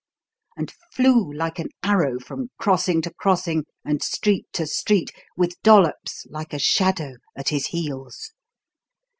and 0.57 0.73
flew 0.91 1.31
like 1.31 1.59
an 1.59 1.69
arrow 1.83 2.17
from 2.19 2.49
crossing 2.57 3.03
to 3.03 3.13
crossing 3.13 3.65
and 3.85 4.01
street 4.01 4.47
to 4.51 4.65
street 4.65 5.11
with 5.37 5.61
Dollops, 5.61 6.25
like 6.31 6.53
a 6.53 6.57
shadow, 6.59 7.17
at 7.37 7.49
his 7.49 7.67
heels. 7.67 8.31